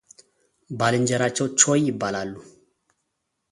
ባልንጀራቸው 0.79 1.47
ቾይ 1.61 1.81
ይባላሉ። 1.89 2.33